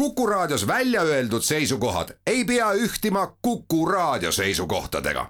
[0.00, 5.26] Kuku Raadios välja öeldud seisukohad ei pea ühtima Kuku Raadio seisukohtadega.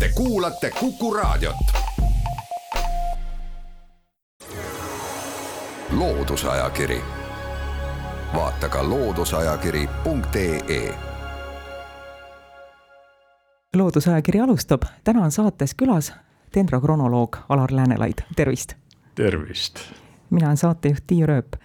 [0.00, 1.56] Te kuulate Kuku Raadiot.
[5.90, 7.00] loodusajakiri,
[8.34, 10.94] vaata ka looduseajakiri.ee
[13.76, 16.12] loodusajakiri alustab, täna on saates külas
[16.54, 18.74] dendrokronoloog Alar Läänelaid, tervist!
[19.14, 19.78] tervist!
[20.30, 21.56] mina olen saatejuht Tiia Rööp.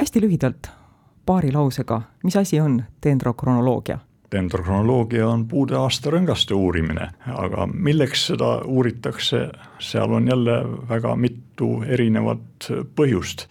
[0.00, 0.81] hästi lühidalt,
[1.26, 3.98] paari lausega, mis asi on dendrokronoloogia?
[4.32, 9.42] dendrokronoloogia on puude aastarõngaste uurimine, aga milleks seda uuritakse,
[9.78, 10.54] seal on jälle
[10.88, 13.48] väga mitu erinevat põhjust.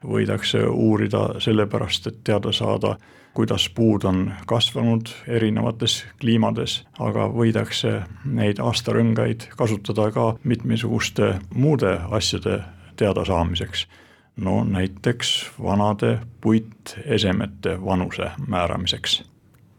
[0.00, 2.94] võidakse uurida sellepärast, et teada saada,
[3.34, 12.62] kuidas puud on kasvanud erinevates kliimades, aga võidakse neid aastarõngaid kasutada ka mitmesuguste muude asjade
[12.96, 13.86] teadasaamiseks
[14.40, 19.24] no näiteks vanade puitesemete vanuse määramiseks.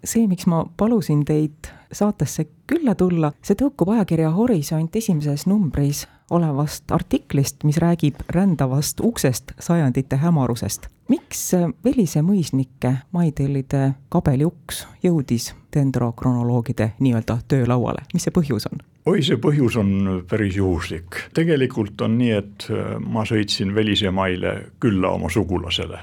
[0.06, 6.92] see, miks ma palusin teid saatesse külla tulla, see tõukub ajakirja Horisont esimeses numbris olevast
[6.92, 10.88] artiklist, mis räägib rändavast uksest sajandite hämarusest.
[11.10, 11.52] miks
[11.84, 18.80] Velise mõisnike maitellide kabeliuks jõudis dendrokronoloogide nii-öelda töölauale, mis see põhjus on?
[19.06, 21.24] oi, see põhjus on päris juhuslik.
[21.34, 26.00] tegelikult on nii, et äh, ma sõitsin Velisemaile külla oma sugulasele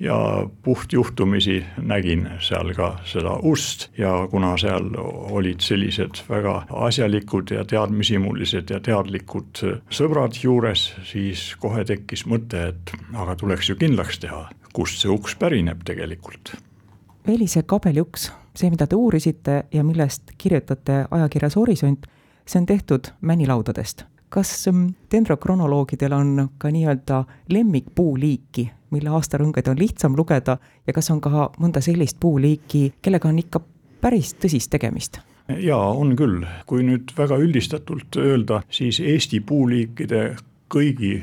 [0.00, 4.90] ja puhtjuhtumisi nägin seal ka seda ust ja kuna seal
[5.30, 12.94] olid sellised väga asjalikud ja teadmisimulised ja teadlikud sõbrad juures, siis kohe tekkis mõte, et
[13.14, 16.56] aga tuleks ju kindlaks teha, kust see uks pärineb tegelikult.
[17.26, 22.10] Velise kabeliuks, see, mida te uurisite ja millest kirjutate ajakirjas Horisont
[22.46, 24.04] see on tehtud mänilaudadest.
[24.28, 31.20] kas mm, dendrokronoloogidel on ka nii-öelda lemmikpuuliiki, mille aastarõngaid on lihtsam lugeda ja kas on
[31.24, 33.60] ka mõnda sellist puuliiki, kellega on ikka
[34.00, 35.20] päris tõsist tegemist?
[35.48, 40.24] jaa, on küll, kui nüüd väga üldistatult öelda, siis Eesti puuliikide
[40.72, 41.18] kõigi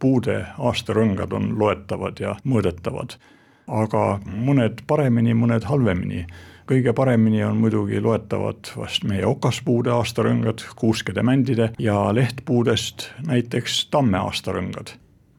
[0.00, 3.18] puude aastarõngad on loetavad ja mõõdetavad.
[3.66, 6.26] aga mõned paremini, mõned halvemini
[6.66, 14.18] kõige paremini on muidugi loetavad vast meie okaspuude aastarõngad, kuuskede mändide ja lehtpuudest näiteks tamme
[14.18, 14.96] aastarõngad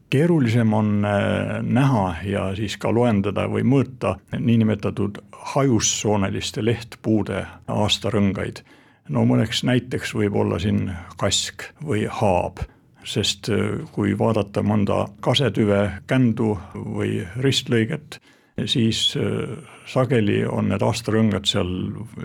[0.09, 5.19] keerulisem on äh, näha ja siis ka loendada või mõõta niinimetatud
[5.53, 8.63] hajussooneliste lehtpuude aastarõngaid.
[9.09, 12.59] no mõneks näiteks võib olla siin kask või haab,
[13.03, 18.19] sest äh, kui vaadata mõnda kasetüve, kändu või ristlõiget,
[18.65, 21.69] siis äh, sageli on need aastarõngad seal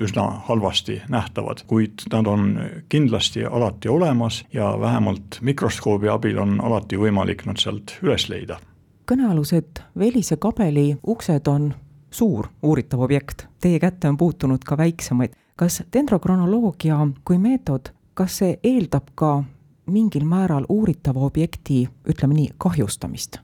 [0.01, 2.57] üsna halvasti nähtavad, kuid nad on
[2.89, 8.59] kindlasti alati olemas ja vähemalt mikroskoobi abil on alati võimalik nad sealt üles leida.
[9.07, 11.73] kõnealused Velise kabeli uksed on
[12.11, 15.33] suur uuritav objekt, teie kätte on puutunud ka väiksemaid.
[15.57, 19.45] kas dendrokronoloogia kui meetod, kas see eeldab ka
[19.87, 23.39] mingil määral uuritava objekti, ütleme nii, kahjustamist?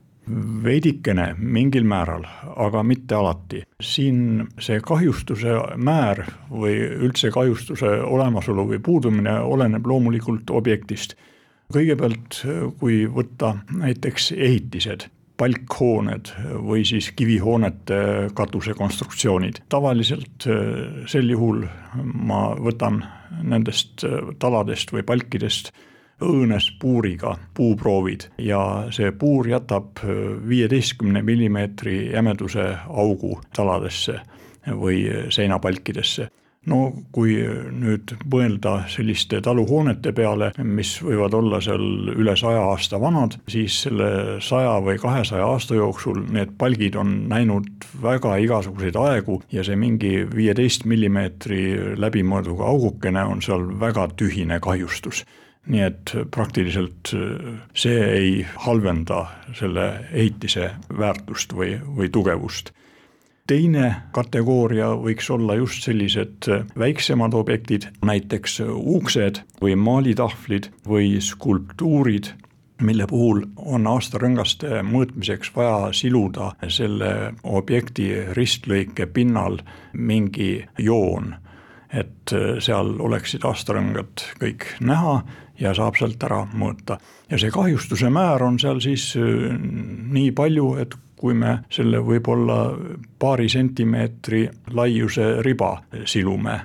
[0.63, 2.25] Veidikene mingil määral,
[2.55, 3.63] aga mitte alati.
[3.81, 6.75] siin see kahjustuse määr või
[7.07, 11.15] üldse kahjustuse olemasolu või puudumine oleneb loomulikult objektist.
[11.73, 12.41] kõigepealt,
[12.79, 15.05] kui võtta näiteks ehitised,
[15.37, 16.33] palkhooned
[16.65, 19.61] või siis kivihoonete katusekonstruktsioonid.
[19.69, 20.47] tavaliselt
[21.07, 21.65] sel juhul
[22.03, 23.03] ma võtan
[23.43, 24.05] nendest
[24.39, 25.71] taladest või palkidest
[26.21, 28.61] õõnes puuriga puuproovid ja
[28.95, 30.03] see puur jätab
[30.49, 34.19] viieteistkümne millimeetri jämeduse augu taladesse
[34.67, 36.29] või seinapalkidesse.
[36.69, 37.37] No kui
[37.71, 44.09] nüüd mõelda selliste taluhoonete peale, mis võivad olla seal üle saja aasta vanad, siis selle
[44.43, 50.25] saja või kahesaja aasta jooksul need palgid on näinud väga igasuguseid aegu ja see mingi
[50.35, 55.23] viieteist millimeetri läbimõõduga augukene on seal väga tühine kahjustus
[55.67, 58.33] nii et praktiliselt äh, see ei
[58.65, 59.25] halvenda
[59.57, 62.71] selle ehitise väärtust või, või tugevust.
[63.49, 72.31] teine kategooria võiks olla just sellised äh, väiksemad objektid, näiteks uksed või maalitahvlid või skulptuurid,
[72.81, 79.59] mille puhul on aastarõngaste mõõtmiseks vaja siluda selle objekti ristlõike pinnal
[79.93, 81.35] mingi joon
[81.93, 85.19] et äh, seal oleksid aastarõngad kõik näha
[85.59, 86.99] ja saab sealt ära mõõta.
[87.29, 89.55] ja see kahjustuse määr on seal siis äh,
[90.13, 92.59] nii palju, et kui me selle võib-olla
[93.19, 95.73] paari sentimeetri laiuse riba
[96.05, 96.55] silume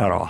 [0.00, 0.22] ära,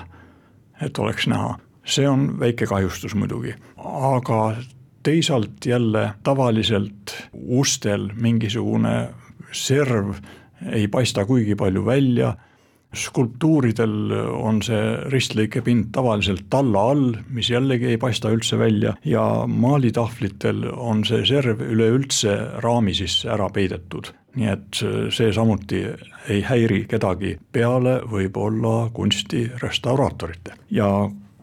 [0.82, 4.56] et oleks näha, see on väike kahjustus muidugi, aga
[5.02, 9.10] teisalt jälle tavaliselt ustel mingisugune
[9.52, 10.16] serv
[10.72, 12.34] ei paista kuigi palju välja
[12.92, 14.80] skulptuuridel on see
[15.12, 21.62] ristlõikepind tavaliselt talla all, mis jällegi ei paista üldse välja ja maalitahvlitel on see serv
[21.64, 24.12] üleüldse raami sisse ära peidetud.
[24.32, 24.78] nii et
[25.12, 25.82] see samuti
[26.32, 30.88] ei häiri kedagi peale võib-olla kunstirestauraatorite ja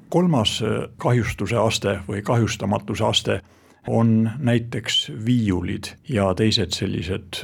[0.10, 0.56] kolmas
[0.98, 3.42] kahjustuse aste või kahjustamatuse aste
[3.88, 7.42] on näiteks viiulid ja teised sellised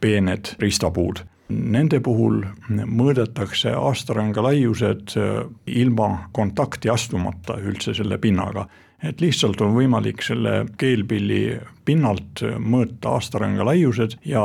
[0.00, 2.40] peened riistapuud Nende puhul
[2.70, 8.66] mõõdetakse aastaranga laiused äh, ilma kontakti astumata üldse selle pinnaga.
[9.02, 14.42] et lihtsalt on võimalik selle keelpilli pinnalt mõõta aastaranga laiused ja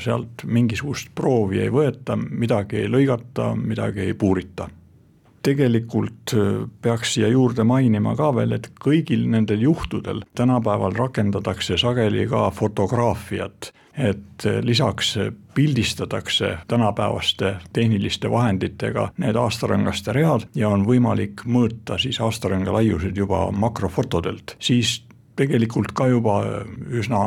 [0.00, 4.70] sealt mingisugust proovi ei võeta, midagi ei lõigata, midagi ei puurita
[5.42, 12.26] tegelikult äh, peaks siia juurde mainima ka veel, et kõigil nendel juhtudel tänapäeval rakendatakse sageli
[12.30, 13.72] ka fotograafiat.
[14.00, 15.16] Et lisaks
[15.54, 23.42] pildistatakse tänapäevaste tehniliste vahenditega need aastarangaste read ja on võimalik mõõta siis aastaranga laiused juba
[23.52, 25.00] makrofotodelt, siis
[25.36, 26.38] tegelikult ka juba
[26.88, 27.26] üsna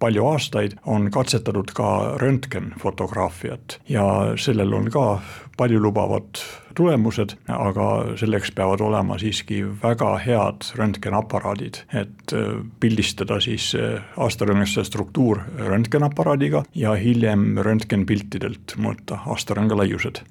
[0.00, 4.04] palju aastaid on katsetatud ka röntgenfotograafiat ja
[4.40, 5.20] sellel on ka
[5.56, 6.40] paljulubavad
[6.74, 7.86] tulemused, aga
[8.16, 16.64] selleks peavad olema siiski väga head röntgenaparaadid, et äh, pildistada siis äh, aastarõngeste struktuur röntgenaparaadiga
[16.74, 20.24] ja hiljem röntgenpiltidelt mõõta aastarõnga laiused.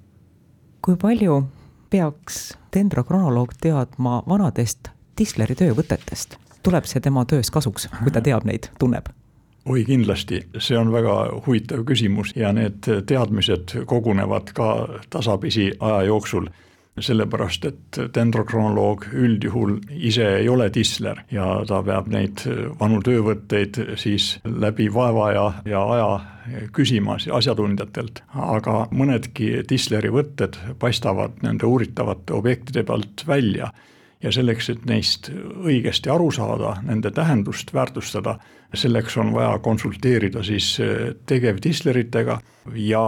[0.81, 1.44] kui palju
[1.89, 6.38] peaks dendrokronoloog teadma vanadest Tisleri töövõtetest?
[6.63, 9.12] tuleb see tema töös kasuks, kui ta teab neid, tunneb?
[9.69, 14.71] Oi kindlasti, see on väga huvitav küsimus ja need teadmised kogunevad ka
[15.13, 16.50] tasapisi aja jooksul.
[17.00, 19.77] Sellepärast, et dendrokronoloog üldjuhul
[20.10, 22.42] ise ei ole tisler ja ta peab neid
[22.80, 26.10] vanu töövõtteid siis läbi vaeva ja, ja aja
[26.75, 33.72] küsima asjatundjatelt, aga mõnedki tisleri võtted paistavad nende uuritavate objektide pealt välja
[34.24, 38.38] ja selleks, et neist õigesti aru saada, nende tähendust väärtustada,
[38.74, 42.39] selleks on vaja konsulteerida siis eh, tegevtisleritega
[42.75, 43.06] ja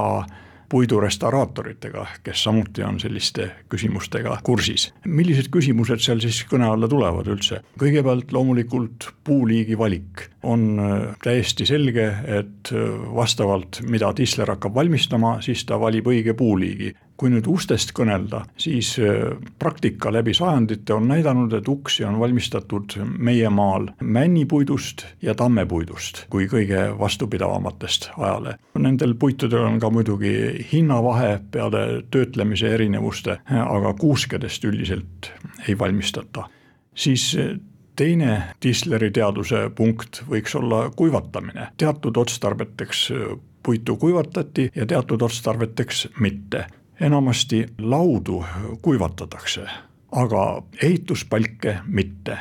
[0.72, 4.94] puidurestauraatoritega, kes samuti on selliste küsimustega kursis.
[5.06, 7.60] millised küsimused seal siis kõne alla tulevad üldse?
[7.82, 10.30] kõigepealt loomulikult puuliigi valik.
[10.44, 12.08] on äh, täiesti selge,
[12.40, 17.92] et äh, vastavalt, mida tisler hakkab valmistama, siis ta valib õige puuliigi kui nüüd ustest
[17.94, 25.06] kõnelda, siis äh, praktika läbi sajandite on näidanud, et uksi on valmistatud meie maal männipuidust
[25.22, 28.56] ja tammepuidust kui kõige vastupidavamatest ajale.
[28.82, 30.34] Nendel puitudel on ka muidugi
[30.72, 35.30] hinnavahe peale töötlemise erinevuste, aga kuuskedest üldiselt
[35.68, 36.50] ei valmistata.
[36.96, 37.54] siis äh,
[37.96, 46.08] teine Tisleri teaduse punkt võiks olla kuivatamine, teatud otstarbeteks äh, puitu kuivatati ja teatud otstarbeteks
[46.20, 46.66] mitte
[47.02, 48.46] enamasti laudu
[48.82, 49.66] kuivatatakse,
[50.12, 52.38] aga ehituspalke mitte.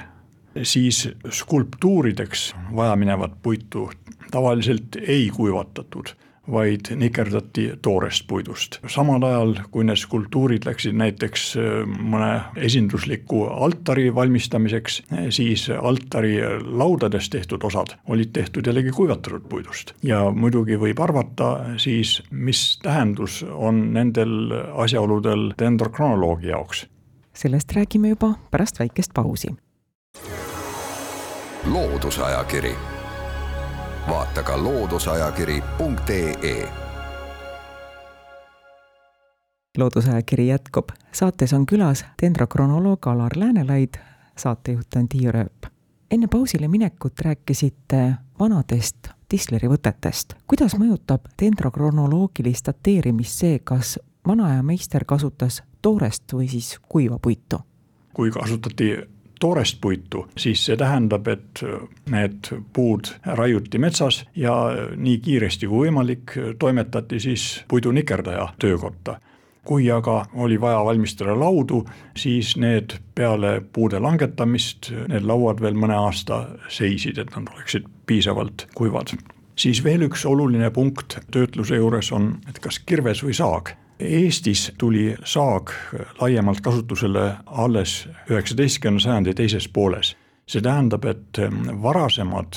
[0.62, 3.90] siis skulptuurideks vajaminevat puitu
[4.30, 6.06] tavaliselt ei kuivatatud
[6.52, 8.78] vaid nikerdati toorest puidust.
[8.88, 17.32] samal ajal, kui need skulptuurid läksid näiteks äh, mõne esindusliku altari valmistamiseks, siis altari laudadest
[17.32, 19.92] tehtud osad olid tehtud jällegi kuivatatud puidust.
[20.02, 26.86] ja muidugi võib arvata siis, mis tähendus on nendel asjaoludel dendrokronoloogi jaoks.
[27.34, 29.48] sellest räägime juba pärast väikest pausi.
[31.66, 32.99] loodusajakiri
[34.08, 36.68] vaata ka looduseajakiri.ee.
[39.78, 43.94] loodusajakiri jätkub, saates on külas dendrokronoloog Alar Läänelaid,
[44.36, 45.66] saatejuht on Tiia Rööp.
[46.10, 50.34] enne pausile minekut rääkisite vanadest Tisleri võtetest.
[50.46, 57.60] kuidas mõjutab dendrokronoloogilist dateerimist see, kas vanaja meister kasutas toorest või siis kuiva puitu?
[58.12, 58.96] kui kasutati
[59.40, 61.62] toorest puitu, siis see tähendab, et
[62.12, 64.54] need puud raiuti metsas ja
[64.96, 69.16] nii kiiresti kui võimalik toimetati siis puidunikerdaja töökotta
[69.64, 71.84] kui aga oli vaja valmistada laudu,
[72.16, 76.40] siis need peale puude langetamist, need lauad veel mõne aasta
[76.72, 79.14] seisid, et nad oleksid piisavalt kuivad.
[79.60, 85.14] siis veel üks oluline punkt töötluse juures on, et kas kirves või saag Eestis tuli
[85.24, 85.70] saag
[86.20, 90.16] laiemalt kasutusele alles üheksateistkümnenda sajandi teises pooles.
[90.50, 91.38] see tähendab, et
[91.82, 92.56] varasemad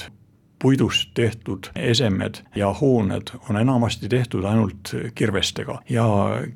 [0.64, 6.06] puidust tehtud esemed ja hooned on enamasti tehtud ainult kirvestega ja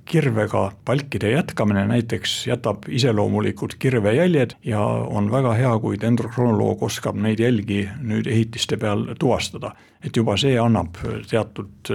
[0.06, 4.82] kirvega palkide jätkamine näiteks jätab iseloomulikud kirvejäljed ja
[5.20, 9.75] on väga hea, kui dendrokronoloog oskab neid jälgi nüüd ehitiste peal tuvastada.
[10.03, 10.96] et juba see annab
[11.29, 11.91] teatud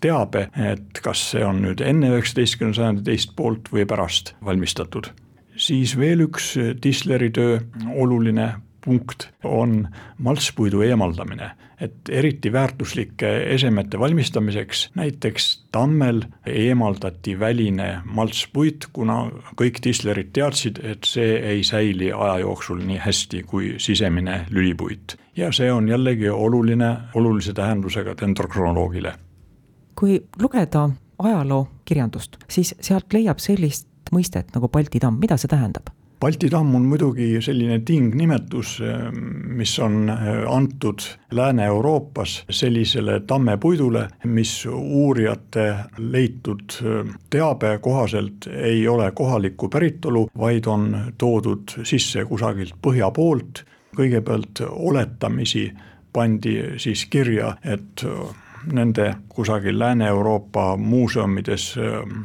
[0.00, 5.12] teabe, et kas see on nüüd enne üheksateistkümnenda sajandi teist poolt või pärast valmistatud.
[5.56, 7.60] siis veel üks Tisleri töö
[7.94, 8.54] oluline
[8.84, 9.88] punkt on
[10.18, 19.22] maltspuidu eemaldamine, et eriti väärtuslike esemete valmistamiseks, näiteks tammel eemaldati väline maltspuit, kuna
[19.60, 25.16] kõik tislerid teadsid, et see ei säili aja jooksul nii hästi kui sisemine lülipuit.
[25.36, 29.14] ja see on jällegi oluline, olulise tähendusega dendrokronoloogile.
[30.00, 30.88] Kui lugeda
[31.20, 35.92] ajalookirjandust, siis sealt leiab sellist mõistet nagu Balti tamm, mida see tähendab?
[36.20, 38.74] Balti tamm on muidugi selline tingnimetus,
[39.56, 40.10] mis on
[40.48, 45.64] antud Lääne-Euroopas sellisele tammepuidule, mis uurijate
[45.96, 46.76] leitud
[47.30, 53.64] teabe kohaselt ei ole kohalikku päritolu, vaid on toodud sisse kusagilt põhja poolt.
[53.96, 55.72] kõigepealt oletamisi
[56.12, 58.04] pandi siis kirja, et
[58.72, 61.74] nende kusagil Lääne-Euroopa muuseumides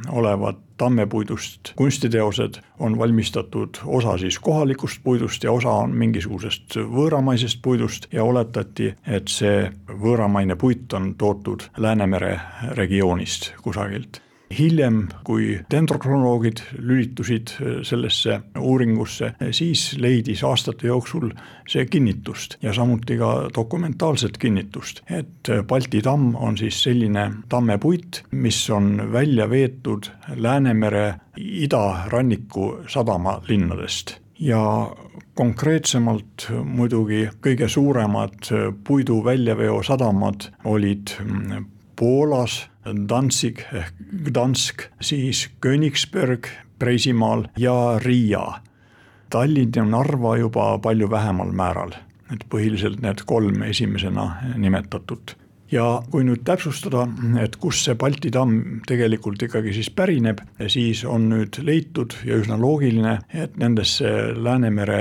[0.09, 8.07] olevad tammepuidust kunstiteosed on valmistatud osa siis kohalikust puidust ja osa on mingisugusest võõramaisest puidust
[8.11, 12.39] ja oletati, et see võõramaine puit on toodud Läänemere
[12.75, 21.31] regioonist kusagilt hiljem, kui dendrokronoloogid lülitusid äh, sellesse uuringusse, siis leidis aastate jooksul
[21.69, 28.23] see kinnitust ja samuti ka dokumentaalset kinnitust, et äh, Balti tamm on siis selline tammepuit,
[28.31, 34.61] mis on välja veetud Läänemere idaranniku sadamalinnadest ja
[35.35, 43.93] konkreetsemalt muidugi kõige suuremad äh, puidu väljaveosadamad olid mm, Poolas Danzig ehk
[44.27, 46.47] Gdansk, siis Königsberg
[46.79, 48.43] Preisimaal ja Riia.
[49.29, 51.95] Tallinn ja Narva juba palju vähemal määral,
[52.33, 55.35] et põhiliselt need kolm esimesena nimetatud
[55.71, 57.05] ja kui nüüd täpsustada,
[57.41, 62.57] et kust see Balti tamm tegelikult ikkagi siis pärineb, siis on nüüd leitud ja üsna
[62.61, 64.99] loogiline, et nendesse Läänemere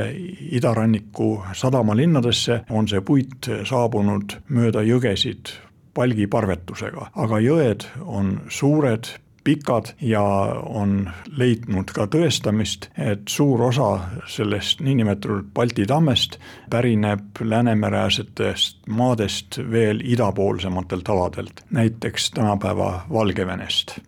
[0.57, 5.53] idaranniku sadamalinnadesse on see puit saabunud mööda jõgesid
[5.95, 9.09] palgiparvetusega, aga jõed on suured,
[9.45, 10.23] pikad ja
[10.65, 13.89] on leidnud ka tõestamist, et suur osa
[14.31, 16.39] sellest niinimetatud Balti tammest
[16.73, 23.99] pärineb Läänemere-äärsetest maadest veel idapoolsematelt aladelt, näiteks tänapäeva Valgevenest.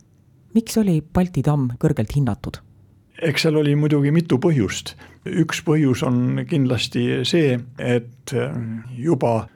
[0.54, 2.62] miks oli Balti tamm kõrgelt hinnatud?
[3.22, 4.94] eks seal oli muidugi mitu põhjust,
[5.26, 8.32] üks põhjus on kindlasti see, et
[8.96, 9.48] juba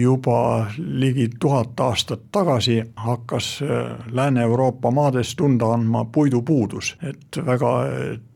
[0.00, 7.72] juba ligi tuhat aastat tagasi hakkas äh, Lääne-Euroopa maades tunda andma puidupuudus, et väga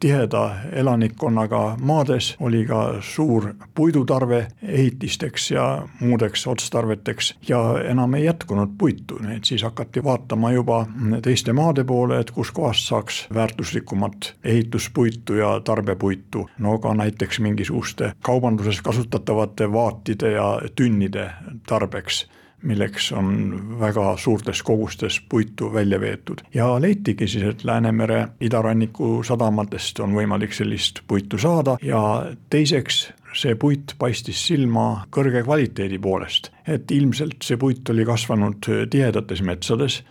[0.01, 8.75] tiheda elanikkonnaga maades oli ka suur puidutarve ehitisteks ja muudeks otstarveteks ja enam ei jätkunud
[8.79, 10.87] puitu, et siis hakati vaatama juba
[11.23, 18.83] teiste maade poole, et kuskohast saaks väärtuslikumat ehituspuitu ja tarbepuitu, no ka näiteks mingisuguste kaubanduses
[18.83, 21.31] kasutatavate vaatide ja tünnide tünnide
[21.69, 22.25] tarbeks
[22.63, 23.29] milleks on
[23.81, 26.41] väga suurtes kogustes puitu välja veetud.
[26.55, 32.01] ja leitigi siis, et Läänemere idaranniku sadamatest on võimalik sellist puitu saada ja
[32.51, 39.43] teiseks see puit paistis silma kõrge kvaliteedi poolest, et ilmselt see puit oli kasvanud tihedates
[39.43, 40.03] metsades.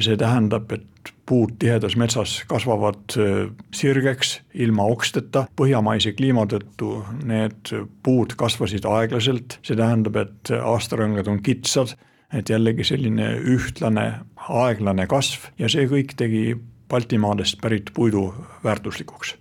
[0.00, 0.86] see tähendab, et
[1.26, 7.72] puud tihedas metsas kasvavad äh, sirgeks ilma oksteta, põhjamaise kliima tõttu need
[8.04, 11.96] puud kasvasid aeglaselt, see tähendab, et aastarõngad on kitsad,
[12.34, 14.06] et jällegi selline ühtlane,
[14.48, 16.54] aeglane kasv ja see kõik tegi
[16.88, 18.26] Baltimaadest pärit puidu
[18.64, 19.34] väärtuslikuks.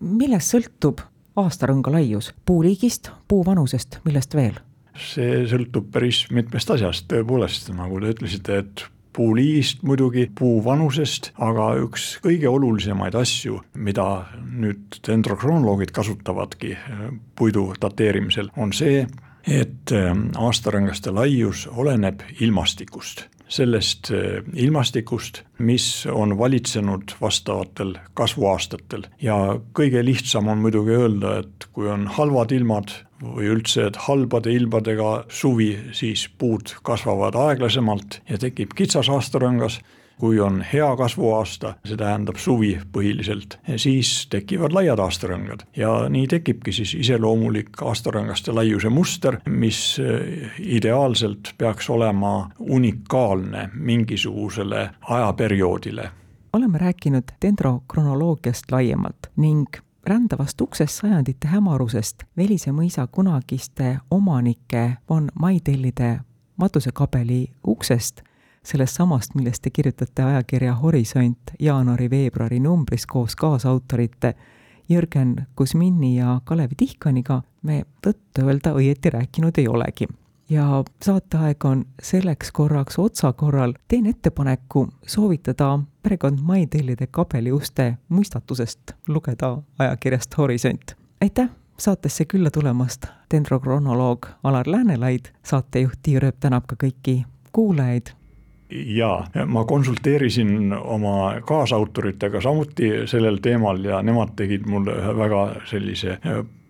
[0.00, 1.00] millest sõltub
[1.40, 4.60] aastarõnga laius, puuliigist, puu vanusest, millest veel?
[4.92, 8.82] see sõltub päris mitmest asjast, tõepoolest, nagu te ütlesite, et
[9.12, 14.06] puuliigist muidugi, puu vanusest, aga üks kõige olulisemaid asju, mida
[14.42, 17.04] nüüd dendrokronoloogid kasutavadki äh,
[17.38, 19.04] puidu dateerimisel, on see,
[19.48, 23.26] et äh, aastarõngaste laius oleneb ilmastikust.
[23.52, 29.06] Sellest äh, ilmastikust, mis on valitsenud vastavatel kasvuaastatel.
[29.20, 29.36] Ja
[29.76, 35.24] kõige lihtsam on muidugi öelda, et kui on halvad ilmad või üldse, et halbade ilmadega
[35.28, 39.80] suvi, siis puud kasvavad aeglasemalt ja tekib kitsas aastarõngas
[40.22, 46.74] kui on hea kasvuaasta, see tähendab suvi põhiliselt, siis tekivad laiad aastarõngad ja nii tekibki
[46.76, 56.10] siis iseloomulik aastarõngaste laiuse muster, mis eh, ideaalselt peaks olema unikaalne mingisugusele ajaperioodile.
[56.52, 62.22] oleme rääkinud dendrokronoloogiast laiemalt ning rändavast uksest sajandite hämarusest.
[62.36, 66.20] Velise mõisa kunagiste omanike von Maitellide
[66.56, 68.22] matusekabeli uksest.
[68.62, 74.34] Sellest samast, millest te kirjutate ajakirja Horisont jaanuari-veebruari numbris koos kaasautorite
[74.88, 80.06] Jürgen Kusmini ja Kalev Tihkaniga me tõtt-öelda õieti rääkinud ei olegi
[80.52, 90.38] ja saateaeg on selleks korraks otsakorral, teen ettepaneku soovitada perekond Maitellide kabeliuste muistatusest lugeda ajakirjast
[90.38, 90.96] Horisont.
[91.20, 98.12] aitäh saatesse külla tulemast, dendrokronoloog Alar Läänelaid, saatejuht Tiia Rööp tänab ka kõiki kuulajaid
[98.70, 106.18] jaa, ma konsulteerisin oma kaasautoritega samuti sellel teemal ja nemad tegid mulle ühe väga sellise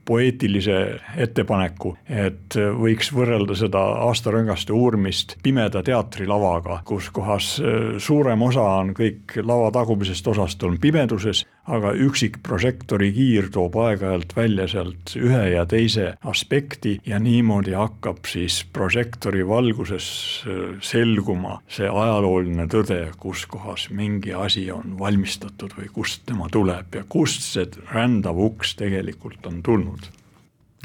[0.04, 0.78] poeetilise
[1.16, 8.92] ettepaneku, et võiks võrrelda seda aastarõngaste uurimist pimeda teatrilavaga, kus kohas äh, suurem osa on
[8.98, 15.42] kõik lava tagumisest osast on pimeduses, aga üksik prožektori kiir toob aeg-ajalt välja sealt ühe
[15.54, 20.06] ja teise aspekti ja niimoodi hakkab siis prožektori valguses
[20.46, 20.52] äh,
[20.82, 27.04] selguma see ajalooline tõde, kus kohas mingi asi on valmistatud või kust tema tuleb ja
[27.08, 30.00] kust see rändav uks tegelikult on tulnud.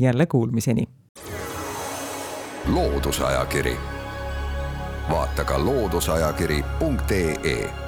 [0.01, 0.88] Jälle kuulmiseni.
[2.67, 3.77] loodusajakiri,
[5.10, 7.87] vaata ka looduseajakiri.ee